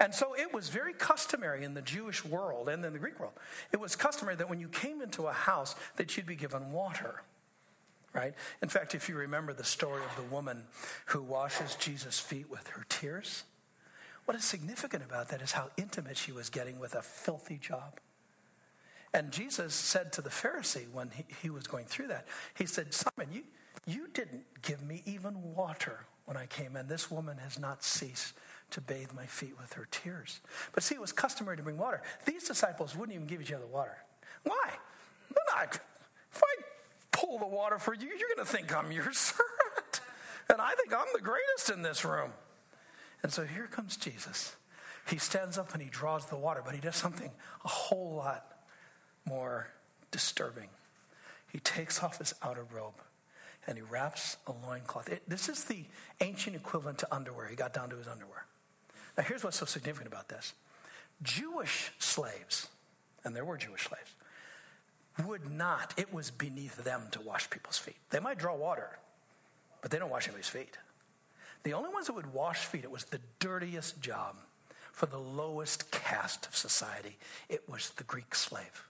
[0.00, 3.34] And so it was very customary in the Jewish world and in the Greek world.
[3.72, 7.22] It was customary that when you came into a house that you'd be given water.
[8.12, 8.34] Right?
[8.62, 10.64] In fact, if you remember the story of the woman
[11.06, 13.44] who washes Jesus' feet with her tears,
[14.24, 17.98] what is significant about that is how intimate she was getting with a filthy job.
[19.14, 22.92] And Jesus said to the Pharisee when he, he was going through that, He said,
[22.92, 23.44] Simon, you,
[23.86, 26.88] you didn't give me even water when I came in.
[26.88, 28.34] This woman has not ceased
[28.72, 30.40] to bathe my feet with her tears.
[30.72, 32.02] But see, it was customary to bring water.
[32.26, 33.96] These disciples wouldn't even give each other water.
[34.42, 34.70] Why?
[35.56, 35.78] Not,
[36.32, 36.62] if I
[37.12, 40.00] pull the water for you, you're going to think I'm your servant.
[40.50, 42.32] And I think I'm the greatest in this room.
[43.22, 44.56] And so here comes Jesus.
[45.08, 47.30] He stands up and he draws the water, but he does something
[47.64, 48.53] a whole lot
[49.26, 49.68] more
[50.10, 50.68] disturbing.
[51.52, 53.00] He takes off his outer robe
[53.66, 55.08] and he wraps a loincloth.
[55.08, 55.84] It, this is the
[56.20, 57.46] ancient equivalent to underwear.
[57.48, 58.44] He got down to his underwear.
[59.16, 60.52] Now, here's what's so significant about this
[61.22, 62.68] Jewish slaves,
[63.24, 64.10] and there were Jewish slaves,
[65.24, 67.96] would not, it was beneath them to wash people's feet.
[68.10, 68.98] They might draw water,
[69.80, 70.76] but they don't wash anybody's feet.
[71.62, 74.36] The only ones that would wash feet, it was the dirtiest job
[74.92, 77.16] for the lowest caste of society.
[77.48, 78.88] It was the Greek slave.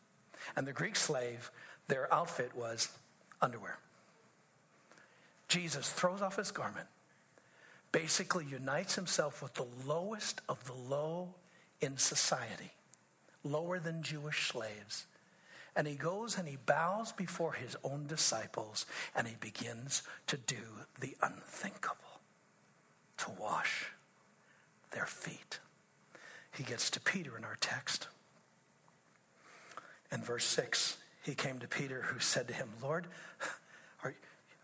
[0.57, 1.51] And the Greek slave,
[1.89, 2.89] their outfit was
[3.41, 3.79] underwear.
[5.49, 6.89] Jesus throws off his garment,
[7.93, 11.35] basically unites himself with the lowest of the low
[11.81, 12.73] in society,
[13.45, 15.07] lower than Jewish slaves.
[15.77, 20.87] And he goes and he bows before his own disciples and he begins to do
[21.01, 22.21] the unthinkable
[23.19, 23.91] to wash
[24.93, 25.59] their feet.
[26.53, 28.09] He gets to Peter in our text.
[30.13, 33.07] In verse 6, he came to Peter, who said to him, Lord,
[34.05, 34.15] are,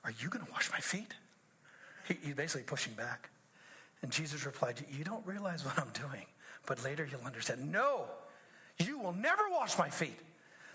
[0.04, 1.14] are you going to wash my feet?
[2.06, 3.30] He, he's basically pushing back.
[4.02, 6.26] And Jesus replied, You don't realize what I'm doing,
[6.66, 7.70] but later you'll understand.
[7.70, 8.04] No,
[8.78, 10.18] you will never wash my feet.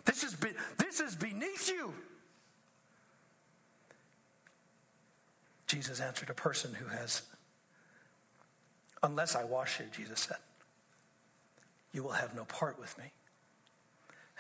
[0.06, 1.94] This is, be, this is beneath you.
[5.68, 7.24] Jesus answered a person who has,
[9.02, 10.38] Unless I wash you, Jesus said,
[11.96, 13.06] you will have no part with me.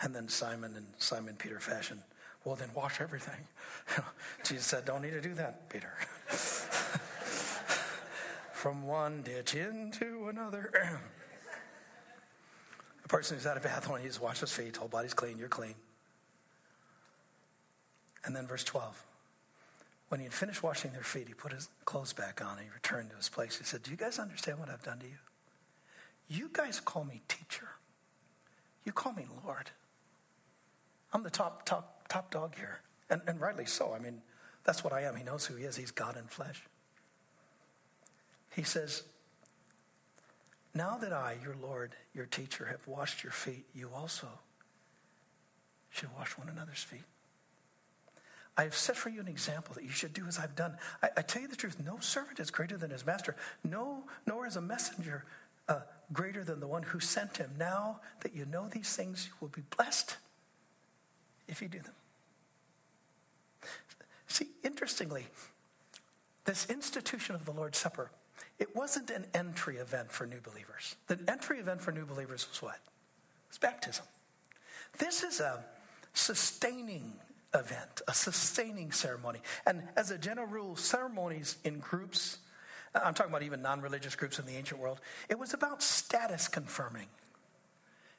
[0.01, 2.03] And then Simon and Simon Peter fashion,
[2.43, 3.47] well, then wash everything.
[4.43, 5.93] Jesus said, don't need to do that, Peter.
[8.53, 10.71] From one ditch into another.
[13.03, 15.47] a person who's had a bath when he's washed his feet, whole body's clean, you're
[15.47, 15.75] clean.
[18.25, 19.03] And then verse 12.
[20.09, 22.73] When he had finished washing their feet, he put his clothes back on and he
[22.73, 23.57] returned to his place.
[23.57, 25.17] He said, Do you guys understand what I've done to you?
[26.27, 27.69] You guys call me teacher.
[28.83, 29.71] You call me Lord.
[31.13, 32.79] I'm the top, top, top dog here.
[33.09, 33.93] And, and rightly so.
[33.93, 34.21] I mean,
[34.63, 35.15] that's what I am.
[35.15, 35.77] He knows who he is.
[35.77, 36.63] He's God in flesh.
[38.55, 39.03] He says,
[40.73, 44.27] Now that I, your Lord, your teacher, have washed your feet, you also
[45.89, 47.03] should wash one another's feet.
[48.57, 50.77] I have set for you an example that you should do as I've done.
[51.03, 54.47] I, I, tell you the truth, no servant is greater than his master, no, nor
[54.47, 55.25] is a messenger
[55.67, 55.81] uh,
[56.13, 57.51] greater than the one who sent him.
[57.59, 60.15] Now that you know these things, you will be blessed
[61.47, 61.93] if you do them.
[64.27, 65.27] See, interestingly,
[66.45, 68.11] this institution of the Lord's Supper,
[68.59, 70.95] it wasn't an entry event for new believers.
[71.07, 72.79] The entry event for new believers was what?
[73.49, 74.05] It's baptism.
[74.97, 75.63] This is a
[76.13, 77.13] sustaining
[77.53, 79.39] event, a sustaining ceremony.
[79.65, 82.37] And as a general rule, ceremonies in groups
[83.03, 86.47] I'm talking about even non religious groups in the ancient world, it was about status
[86.47, 87.07] confirming.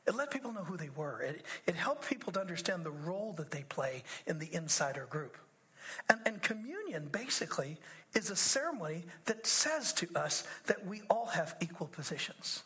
[0.07, 1.21] It let people know who they were.
[1.21, 5.37] It, it helped people to understand the role that they play in the insider group.
[6.09, 7.79] And, and communion basically
[8.15, 12.63] is a ceremony that says to us that we all have equal positions,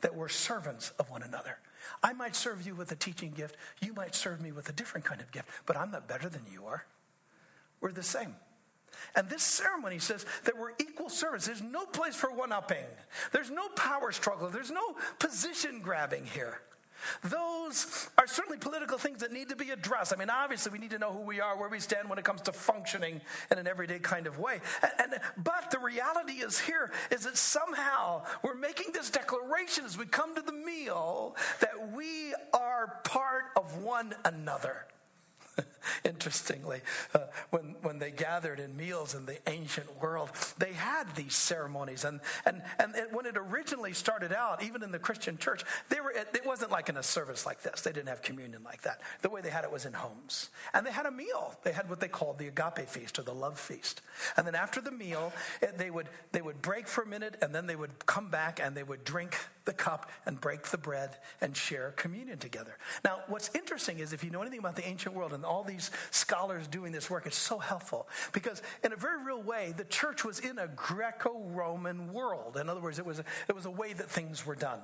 [0.00, 1.58] that we're servants of one another.
[2.02, 5.04] I might serve you with a teaching gift, you might serve me with a different
[5.04, 6.84] kind of gift, but I'm not better than you are.
[7.80, 8.36] We're the same.
[9.14, 11.46] And this ceremony says that we're equal servants.
[11.46, 12.84] There's no place for one upping,
[13.32, 16.60] there's no power struggle, there's no position grabbing here.
[17.24, 20.12] Those are certainly political things that need to be addressed.
[20.12, 22.24] I mean, obviously, we need to know who we are, where we stand when it
[22.24, 24.60] comes to functioning in an everyday kind of way.
[24.82, 29.98] And, and, but the reality is here is that somehow we're making this declaration as
[29.98, 34.86] we come to the meal that we are part of one another.
[36.04, 36.80] Interestingly,
[37.14, 42.04] uh, when, when they gathered in meals in the ancient world, they had these ceremonies.
[42.04, 46.00] And, and, and it, when it originally started out, even in the Christian church, they
[46.00, 47.82] were, it, it wasn't like in a service like this.
[47.82, 49.00] They didn't have communion like that.
[49.22, 50.50] The way they had it was in homes.
[50.74, 51.54] And they had a meal.
[51.62, 54.00] They had what they called the agape feast or the love feast.
[54.36, 57.54] And then after the meal, it, they, would, they would break for a minute and
[57.54, 61.16] then they would come back and they would drink the cup and break the bread
[61.40, 62.76] and share communion together.
[63.04, 65.90] Now, what's interesting is if you know anything about the ancient world and all these
[66.10, 70.24] scholars doing this work, it's so helpful because, in a very real way, the church
[70.24, 72.56] was in a Greco Roman world.
[72.56, 74.80] In other words, it was, a, it was a way that things were done.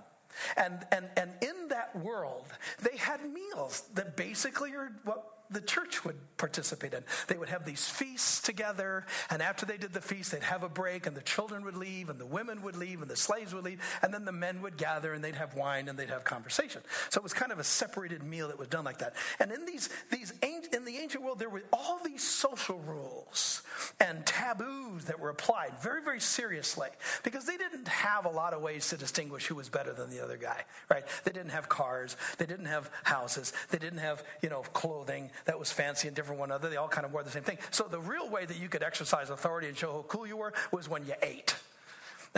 [0.57, 2.47] And, and, and in that world,
[2.83, 7.05] they had meals that basically are what the church would participate in.
[7.27, 10.69] They would have these feasts together, and after they did the feast, they'd have a
[10.69, 13.65] break, and the children would leave, and the women would leave, and the slaves would
[13.65, 16.83] leave, and then the men would gather, and they'd have wine, and they'd have conversation.
[17.11, 19.15] So it was kind of a separated meal that was done like that.
[19.41, 20.33] And in these, these
[20.79, 23.63] in the ancient world, there were all these social rules
[24.01, 26.89] and taboos that were applied very, very seriously
[27.23, 30.23] because they didn't have a lot of ways to distinguish who was better than the
[30.23, 31.05] other guy, right?
[31.25, 35.59] They didn't have cars, they didn't have houses, they didn't have, you know, clothing that
[35.59, 36.69] was fancy and different one another.
[36.69, 37.59] They all kind of wore the same thing.
[37.71, 40.53] So the real way that you could exercise authority and show how cool you were
[40.73, 41.55] was when you ate.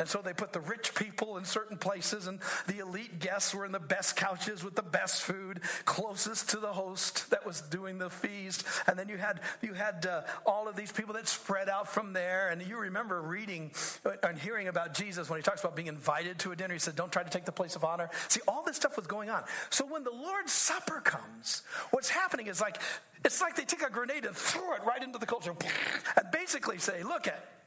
[0.01, 3.67] And so they put the rich people in certain places, and the elite guests were
[3.67, 7.99] in the best couches with the best food, closest to the host that was doing
[7.99, 8.65] the feast.
[8.87, 12.15] And then you had you had uh, all of these people that spread out from
[12.15, 12.49] there.
[12.49, 13.73] And you remember reading
[14.07, 16.73] uh, and hearing about Jesus when he talks about being invited to a dinner.
[16.73, 19.07] He said, "Don't try to take the place of honor." See, all this stuff was
[19.07, 19.45] going on.
[19.69, 22.81] So when the Lord's Supper comes, what's happening is like
[23.23, 25.55] it's like they take a grenade and throw it right into the culture,
[26.17, 27.60] and basically say, "Look at."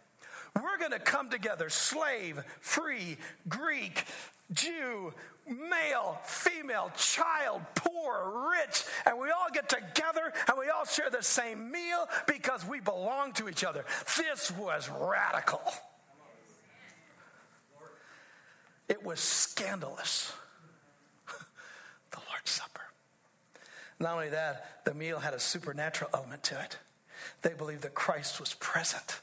[0.55, 3.17] We're going to come together, slave, free,
[3.49, 4.05] Greek,
[4.51, 5.13] Jew,
[5.47, 11.23] male, female, child, poor, rich, and we all get together and we all share the
[11.23, 13.85] same meal because we belong to each other.
[14.17, 15.61] This was radical.
[18.87, 20.33] It was scandalous.
[22.11, 22.81] the Lord's Supper.
[23.99, 26.77] Not only that, the meal had a supernatural element to it.
[27.41, 29.21] They believed that Christ was present.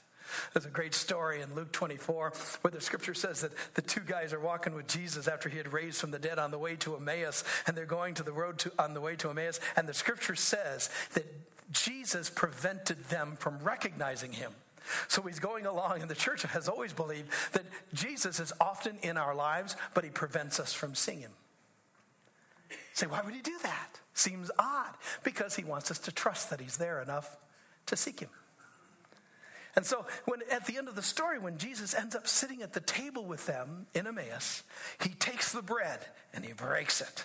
[0.53, 4.33] There's a great story in Luke 24 where the scripture says that the two guys
[4.33, 6.97] are walking with Jesus after he had raised from the dead on the way to
[6.97, 9.95] Emmaus, and they're going to the road to, on the way to Emmaus, and the
[9.95, 11.27] scripture says that
[11.73, 14.53] Jesus prevented them from recognizing him.
[15.09, 17.64] So he's going along, and the church has always believed that
[17.95, 21.33] Jesus is often in our lives, but he prevents us from seeing him.
[22.93, 24.01] Say, why would he do that?
[24.14, 27.37] Seems odd because he wants us to trust that he's there enough
[27.87, 28.31] to seek him.
[29.76, 32.72] And so, when at the end of the story, when Jesus ends up sitting at
[32.72, 34.62] the table with them in Emmaus,
[35.00, 36.00] he takes the bread
[36.35, 37.24] and he breaks it,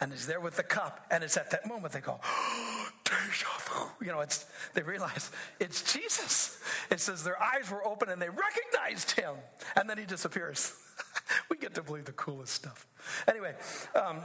[0.00, 1.06] and he's there with the cup.
[1.10, 2.20] And it's at that moment they go,
[3.04, 5.30] "Deja vu!" You know, it's they realize
[5.60, 6.58] it's Jesus.
[6.90, 9.34] It says their eyes were open and they recognized him,
[9.76, 10.72] and then he disappears.
[11.50, 12.86] we get to believe the coolest stuff.
[13.28, 13.54] Anyway.
[13.94, 14.20] Um,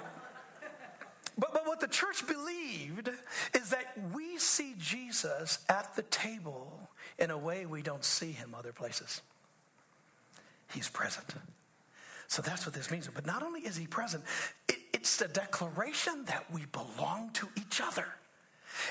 [1.39, 3.09] but, but what the church believed
[3.53, 8.53] is that we see Jesus at the table in a way we don't see him
[8.57, 9.21] other places.
[10.73, 11.33] He's present.
[12.27, 13.09] So that's what this means.
[13.13, 14.23] But not only is he present,
[14.67, 18.05] it, it's a declaration that we belong to each other.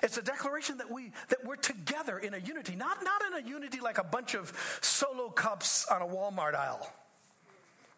[0.02, 3.48] It's a declaration that we that we're together in a unity, not not in a
[3.48, 6.92] unity like a bunch of solo cups on a Walmart aisle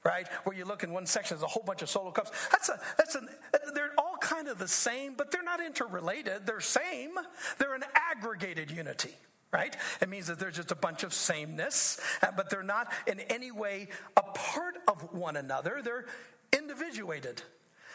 [0.05, 0.27] right?
[0.45, 2.31] Where you look in one section, there's a whole bunch of solo cups.
[2.51, 3.29] That's a that's an
[3.75, 6.47] they're all kind of the same, but they're not interrelated.
[6.47, 7.11] They're same.
[7.59, 9.15] They're an aggregated unity
[9.53, 9.77] right?
[10.01, 13.51] It means that there's just a bunch of sameness, uh, but they're not in any
[13.51, 15.81] way a part of one another.
[15.83, 16.05] They're
[16.57, 17.43] individuated.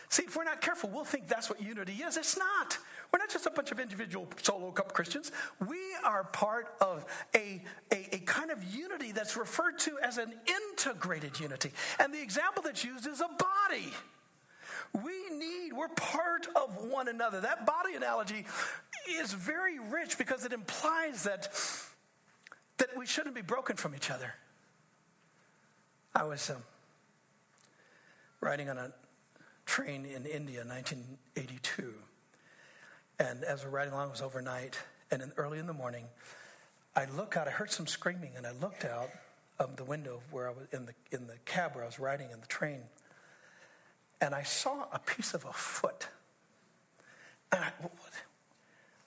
[0.10, 2.18] See, if we're not careful, we'll think that's what unity is.
[2.18, 2.78] It's not.
[3.12, 5.32] We're not just a bunch of individual solo cup Christians.
[5.66, 10.34] We are part of a, a, a, kind of unity that's referred to as an
[10.48, 11.72] integrated unity.
[12.00, 13.92] And the example that's used is a body.
[15.04, 17.42] We need, we're part of one another.
[17.42, 18.46] That body analogy
[19.10, 21.50] is very rich because it implies that,
[22.78, 24.34] that we shouldn't be broken from each other.
[26.16, 26.64] I was um,
[28.40, 28.94] riding on a
[29.66, 31.94] train in India in 1982.
[33.20, 34.78] And as we're riding along, it was overnight.
[35.12, 36.06] And in, early in the morning,
[36.96, 39.10] I look out, I heard some screaming, and I looked out
[39.60, 42.32] of the window where I was in the, in the cab where I was riding
[42.32, 42.82] in the train
[44.22, 46.08] and I saw a piece of a foot.
[47.52, 47.72] And I,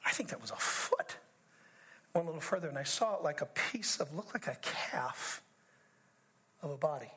[0.05, 1.17] I think that was a foot.
[2.15, 4.57] Went a little further, and I saw it like a piece of, looked like a
[4.63, 5.43] calf
[6.63, 7.11] of a body.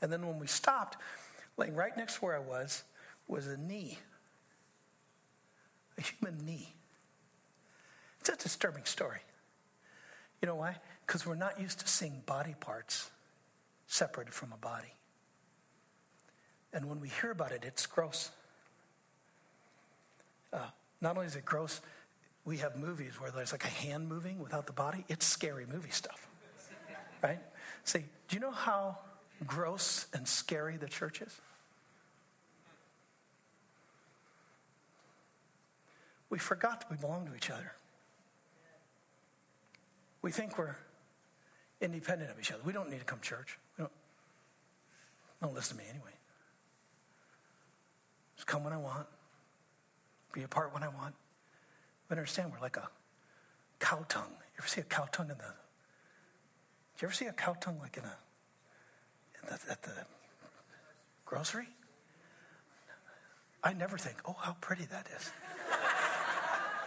[0.00, 0.96] And then when we stopped,
[1.56, 2.84] laying right next to where I was,
[3.28, 3.98] was a knee,
[5.98, 6.72] a human knee.
[8.20, 9.20] It's a disturbing story.
[10.42, 10.76] You know why?
[11.06, 13.10] Because we're not used to seeing body parts
[13.86, 14.95] separated from a body.
[16.72, 18.30] And when we hear about it, it's gross.
[20.52, 20.58] Uh,
[21.00, 21.80] not only is it gross,
[22.44, 25.04] we have movies where there's like a hand moving without the body.
[25.08, 26.28] It's scary movie stuff,
[27.22, 27.40] right?
[27.84, 28.98] See, do you know how
[29.46, 31.40] gross and scary the church is?
[36.30, 37.72] We forgot we belong to each other.
[40.22, 40.76] We think we're
[41.80, 42.62] independent of each other.
[42.64, 43.58] We don't need to come to church.
[43.76, 43.92] We don't,
[45.40, 46.15] don't listen to me anyway.
[48.36, 49.06] Just come when I want,
[50.32, 51.14] be apart when I want.
[52.08, 52.88] But understand, we're like a
[53.80, 54.30] cow tongue.
[54.30, 55.44] You ever see a cow tongue in the?
[55.44, 58.16] Do you ever see a cow tongue like in a
[59.42, 59.92] in the, at the
[61.24, 61.68] grocery?
[63.62, 65.30] I never think, oh, how pretty that is.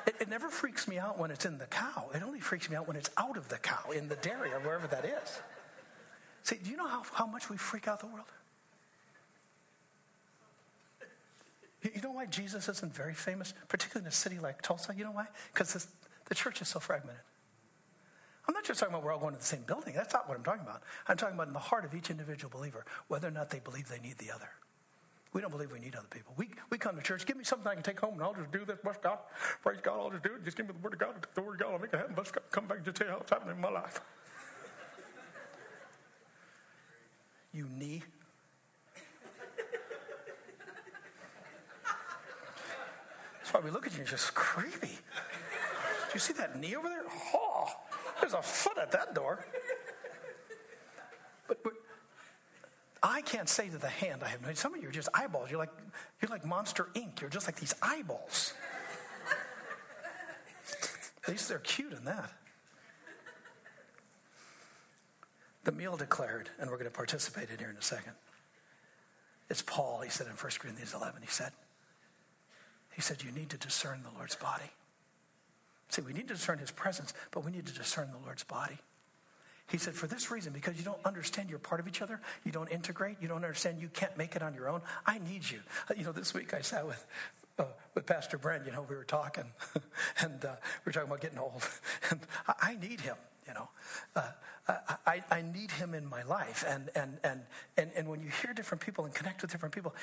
[0.08, 2.10] it, it never freaks me out when it's in the cow.
[2.14, 4.60] It only freaks me out when it's out of the cow, in the dairy or
[4.62, 5.42] wherever that is.
[6.44, 8.28] See, do you know how, how much we freak out the world?
[11.82, 14.94] You know why Jesus isn't very famous, particularly in a city like Tulsa?
[14.96, 15.28] You know why?
[15.54, 15.88] Because
[16.26, 17.22] the church is so fragmented.
[18.48, 19.94] I'm not just talking about we're all going to the same building.
[19.94, 20.82] That's not what I'm talking about.
[21.08, 23.88] I'm talking about in the heart of each individual believer, whether or not they believe
[23.88, 24.50] they need the other.
[25.32, 26.34] We don't believe we need other people.
[26.36, 28.52] We, we come to church, give me something I can take home and I'll just
[28.52, 28.80] do this.
[28.84, 29.20] Bless God.
[29.62, 30.00] Praise God.
[30.00, 30.44] I'll just do it.
[30.44, 31.28] Just give me the word of God.
[31.36, 31.74] The word of God.
[31.74, 32.16] I'll make it happen.
[32.16, 32.44] Bless God.
[32.50, 34.02] Come back and just tell you how it's happening in my life.
[37.54, 38.04] You knee.
[43.50, 44.90] That's why we look at you just creepy.
[44.90, 47.02] Do you see that knee over there?
[47.34, 47.66] Oh,
[48.22, 49.44] there's a foot at that door.
[51.48, 51.74] But, but
[53.02, 54.54] I can't say to the hand, I have no.
[54.54, 55.50] Some of you are just eyeballs.
[55.50, 55.72] You're like
[56.22, 57.22] you're like Monster Inc.
[57.22, 58.54] You're just like these eyeballs.
[61.24, 62.32] At least they're cute in that.
[65.64, 68.14] The meal declared, and we're going to participate in here in a second.
[69.50, 71.52] It's Paul, he said in 1 Corinthians 11, he said,
[73.00, 74.70] he said, you need to discern the Lord's body.
[75.88, 78.78] See, we need to discern his presence, but we need to discern the Lord's body.
[79.68, 82.52] He said, for this reason, because you don't understand you're part of each other, you
[82.52, 85.60] don't integrate, you don't understand you can't make it on your own, I need you.
[85.98, 87.06] You know, this week I sat with,
[87.58, 89.46] uh, with Pastor Brent, you know, we were talking,
[90.20, 91.66] and uh, we were talking about getting old,
[92.10, 92.20] and
[92.50, 93.16] I, I need him
[93.50, 93.70] you know.
[94.16, 94.32] Uh,
[95.08, 96.64] I, I need him in my life.
[96.68, 97.42] And, and, and,
[97.76, 99.96] and, and when you hear different people and connect with different people,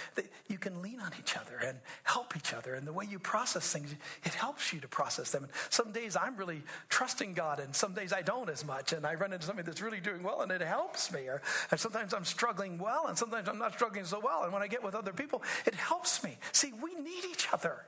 [0.49, 2.75] you can lean on each other and help each other.
[2.75, 3.95] And the way you process things,
[4.25, 5.45] it helps you to process them.
[5.45, 8.93] And some days I'm really trusting God, and some days I don't as much.
[8.93, 11.29] And I run into somebody that's really doing well, and it helps me.
[11.29, 14.43] Or, and sometimes I'm struggling well, and sometimes I'm not struggling so well.
[14.43, 16.39] And when I get with other people, it helps me.
[16.51, 17.87] See, we need each other.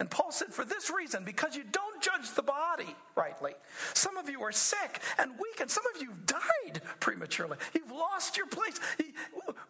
[0.00, 3.52] And Paul said, for this reason, because you don't judge the body rightly.
[3.92, 7.58] Some of you are sick and weak, and some of you died prematurely.
[7.74, 8.80] You've lost your place.
[8.98, 9.12] You,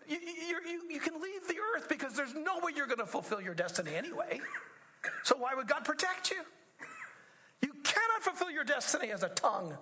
[0.08, 3.40] you, you, you can leave the earth because there's no way you're going to fulfill
[3.40, 4.40] your destiny anyway.
[5.24, 6.42] So why would God protect you?
[7.62, 9.76] You cannot fulfill your destiny as a tongue.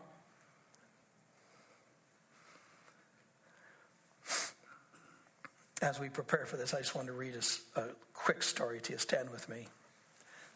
[5.82, 8.92] As we prepare for this, I just want to read a, a quick story to
[8.94, 8.98] you.
[8.98, 9.68] Stand with me.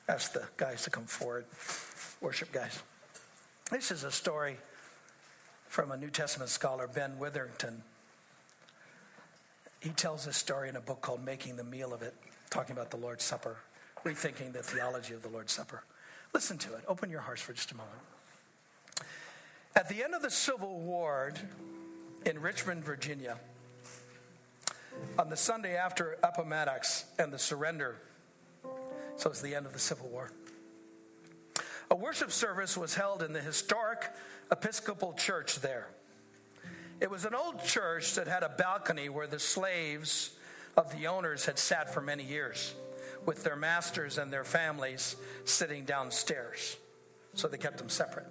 [0.09, 1.44] Ask the guys to come forward,
[2.20, 2.82] worship guys.
[3.70, 4.57] This is a story
[5.68, 7.82] from a New Testament scholar, Ben Witherington.
[9.80, 12.14] He tells this story in a book called Making the Meal of It,
[12.50, 13.57] talking about the Lord's Supper,
[14.05, 15.84] rethinking the theology of the Lord's Supper.
[16.34, 16.84] Listen to it.
[16.88, 17.98] Open your hearts for just a moment.
[19.74, 21.32] At the end of the Civil War
[22.26, 23.38] in Richmond, Virginia,
[25.18, 27.96] on the Sunday after Appomattox and the surrender
[29.16, 30.30] so it's the end of the Civil War.
[31.90, 34.10] A worship service was held in the historic
[34.50, 35.88] Episcopal Church there.
[37.00, 40.30] It was an old church that had a balcony where the slaves
[40.76, 42.74] of the owners had sat for many years,
[43.26, 46.76] with their masters and their families sitting downstairs.
[47.34, 48.26] So they kept them separate.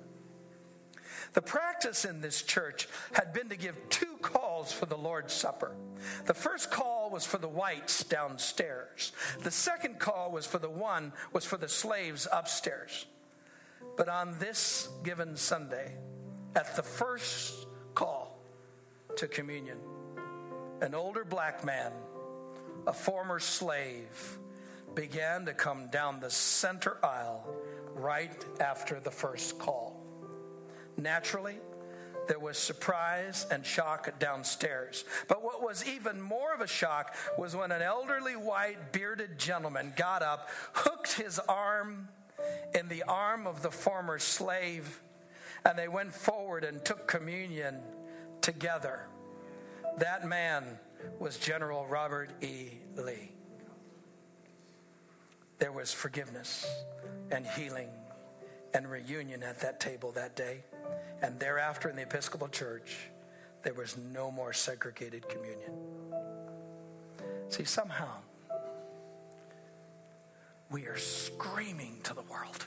[1.33, 5.75] The practice in this church had been to give two calls for the Lord's Supper.
[6.25, 9.11] The first call was for the whites downstairs.
[9.41, 13.05] The second call was for the one was for the slaves upstairs.
[13.97, 15.95] But on this given Sunday,
[16.55, 18.37] at the first call
[19.17, 19.77] to communion,
[20.81, 21.91] an older black man,
[22.87, 24.39] a former slave,
[24.95, 27.47] began to come down the center aisle
[27.93, 30.00] right after the first call.
[30.97, 31.57] Naturally,
[32.27, 35.03] there was surprise and shock downstairs.
[35.27, 39.93] But what was even more of a shock was when an elderly white bearded gentleman
[39.95, 42.07] got up, hooked his arm
[42.73, 45.01] in the arm of the former slave,
[45.65, 47.79] and they went forward and took communion
[48.41, 49.01] together.
[49.97, 50.79] That man
[51.19, 52.69] was General Robert E.
[52.95, 53.31] Lee.
[55.59, 56.65] There was forgiveness
[57.31, 57.89] and healing
[58.73, 60.63] and reunion at that table that day.
[61.21, 62.97] And thereafter in the Episcopal Church,
[63.63, 65.71] there was no more segregated communion.
[67.49, 68.09] See, somehow
[70.71, 72.65] we are screaming to the world.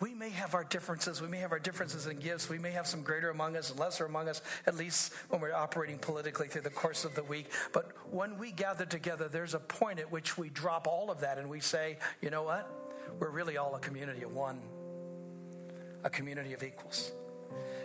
[0.00, 1.22] We may have our differences.
[1.22, 2.48] We may have our differences in gifts.
[2.48, 5.54] We may have some greater among us and lesser among us, at least when we're
[5.54, 7.50] operating politically through the course of the week.
[7.72, 11.38] But when we gather together, there's a point at which we drop all of that
[11.38, 12.83] and we say, you know what?
[13.18, 14.60] We're really all a community of one
[16.04, 17.10] a community of equals.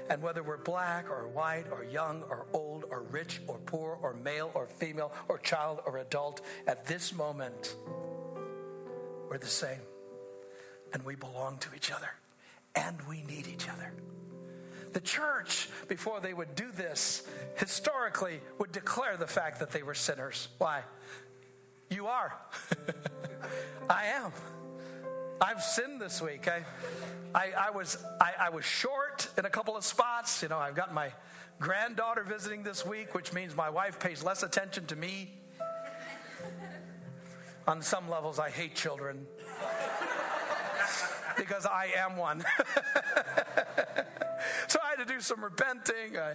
[0.09, 4.13] And whether we're black or white or young or old or rich or poor or
[4.13, 7.75] male or female or child or adult, at this moment,
[9.30, 9.80] we're the same.
[10.93, 12.09] And we belong to each other.
[12.75, 13.93] And we need each other.
[14.93, 17.23] The church, before they would do this,
[17.55, 20.47] historically would declare the fact that they were sinners.
[20.57, 20.82] Why?
[21.91, 22.36] You are.
[23.89, 24.32] I am.
[25.42, 26.48] I've sinned this week.
[26.48, 26.64] I,
[27.34, 30.44] I, I was I, I, was short in a couple of spots.
[30.44, 31.12] You know, I've got my
[31.60, 35.32] granddaughter visiting this week, which means my wife pays less attention to me.
[37.68, 39.28] On some levels, I hate children
[41.38, 42.44] because I am one.
[44.68, 46.18] so I had to do some repenting.
[46.18, 46.34] I,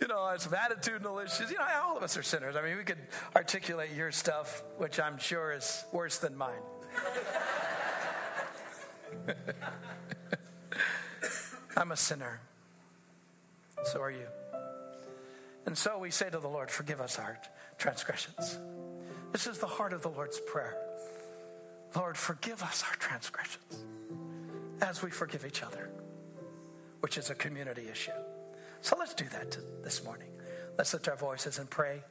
[0.00, 1.50] you know, some attitudinal issues.
[1.50, 2.56] You know, all of us are sinners.
[2.56, 2.98] I mean, we could
[3.34, 6.62] articulate your stuff, which I'm sure is worse than mine.
[11.76, 12.40] I'm a sinner.
[13.84, 14.26] So are you.
[15.66, 17.38] And so we say to the Lord, Forgive us our
[17.78, 18.58] transgressions.
[19.32, 20.76] This is the heart of the Lord's prayer.
[21.94, 23.84] Lord, forgive us our transgressions
[24.80, 25.90] as we forgive each other,
[27.00, 28.12] which is a community issue.
[28.82, 30.28] So let's do that this morning.
[30.76, 32.02] Let's lift our voices and pray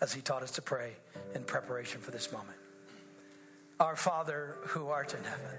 [0.00, 0.92] as He taught us to pray
[1.34, 2.56] in preparation for this moment.
[3.80, 5.58] Our Father who art in heaven,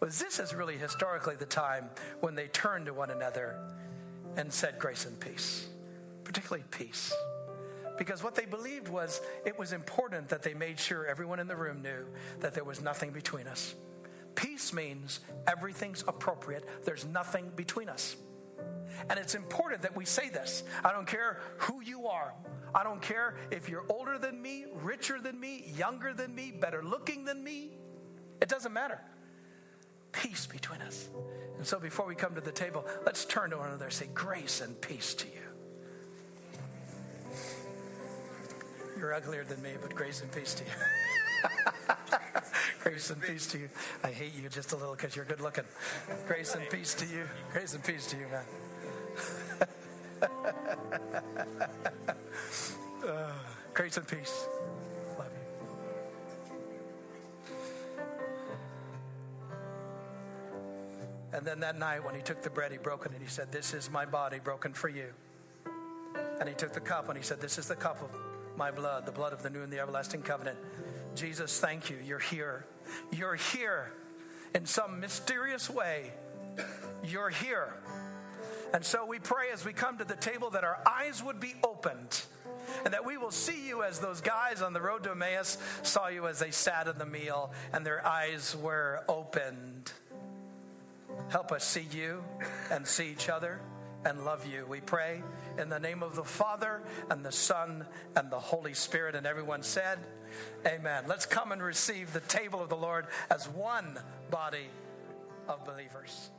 [0.00, 1.88] Was this is really historically the time
[2.20, 3.58] when they turned to one another
[4.36, 5.68] and said grace and peace,
[6.24, 7.12] particularly peace.
[7.96, 11.56] Because what they believed was it was important that they made sure everyone in the
[11.56, 12.04] room knew
[12.40, 13.74] that there was nothing between us.
[14.34, 18.16] Peace means everything's appropriate, there's nothing between us.
[19.08, 20.62] And it's important that we say this.
[20.84, 22.32] I don't care who you are.
[22.74, 26.82] I don't care if you're older than me, richer than me, younger than me, better
[26.82, 27.70] looking than me.
[28.40, 29.00] It doesn't matter.
[30.22, 31.08] Peace between us.
[31.58, 34.08] And so before we come to the table, let's turn to one another and say,
[34.14, 35.32] Grace and peace to you.
[38.98, 40.70] You're uglier than me, but grace and peace to you.
[42.82, 43.68] grace and peace to you.
[44.02, 45.64] I hate you just a little because you're good looking.
[46.26, 47.28] Grace and peace to you.
[47.52, 48.44] Grace and peace to you, man.
[53.06, 53.32] uh,
[53.74, 54.48] grace and peace.
[61.46, 63.52] And then that night, when he took the bread, he broke it and he said,
[63.52, 65.12] This is my body broken for you.
[66.40, 68.10] And he took the cup and he said, This is the cup of
[68.58, 70.58] my blood, the blood of the new and the everlasting covenant.
[71.14, 71.98] Jesus, thank you.
[72.04, 72.66] You're here.
[73.12, 73.92] You're here
[74.56, 76.10] in some mysterious way.
[77.04, 77.74] You're here.
[78.74, 81.54] And so we pray as we come to the table that our eyes would be
[81.62, 82.22] opened
[82.84, 86.08] and that we will see you as those guys on the road to Emmaus saw
[86.08, 89.92] you as they sat in the meal and their eyes were opened.
[91.28, 92.22] Help us see you
[92.70, 93.60] and see each other
[94.04, 94.64] and love you.
[94.68, 95.22] We pray
[95.58, 99.14] in the name of the Father and the Son and the Holy Spirit.
[99.14, 99.98] And everyone said,
[100.64, 101.04] Amen.
[101.06, 103.98] Let's come and receive the table of the Lord as one
[104.30, 104.66] body
[105.48, 106.30] of believers.